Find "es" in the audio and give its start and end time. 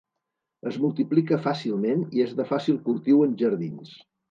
0.71-0.79